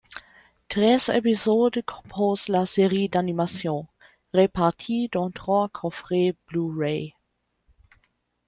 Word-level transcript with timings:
Treize 0.67 1.09
épisodes 1.13 1.83
composent 1.85 2.47
la 2.47 2.65
série 2.65 3.07
d'animation, 3.07 3.85
répartis 4.33 5.09
dans 5.11 5.29
trois 5.29 5.69
coffrets 5.69 6.33
Blu-ray. 6.47 7.13